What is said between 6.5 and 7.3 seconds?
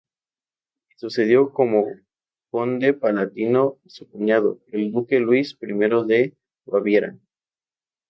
Baviera.